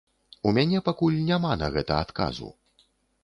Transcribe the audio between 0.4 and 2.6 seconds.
У мяне пакуль няма на гэта адказу.